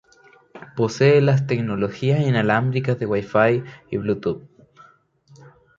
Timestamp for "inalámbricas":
2.21-2.97